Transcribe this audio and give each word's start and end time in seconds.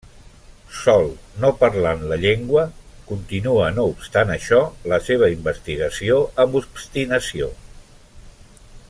Sol, 0.77 1.03
no 1.43 1.51
parlant 1.59 2.01
la 2.11 2.17
llengua, 2.23 2.63
continua 3.11 3.67
no 3.75 3.85
obstant 3.91 4.33
això 4.37 4.63
la 4.95 4.99
seva 5.11 5.33
investigació 5.37 6.19
amb 6.45 6.61
obstinació. 6.63 7.55